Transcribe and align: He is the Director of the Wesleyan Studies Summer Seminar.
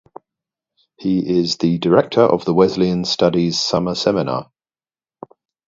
He 0.97 1.41
is 1.41 1.57
the 1.57 1.77
Director 1.77 2.21
of 2.21 2.43
the 2.43 2.55
Wesleyan 2.55 3.05
Studies 3.05 3.59
Summer 3.59 3.93
Seminar. 3.93 4.49